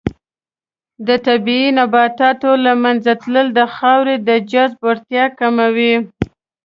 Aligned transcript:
د 1.07 1.09
طبیعي 1.27 1.69
نباتاتو 1.79 2.51
له 2.65 2.73
منځه 2.83 3.11
تلل 3.21 3.47
د 3.59 3.61
خاورې 3.75 4.15
د 4.27 4.29
جذب 4.51 4.79
وړتیا 4.85 5.25
کموي. 5.39 5.93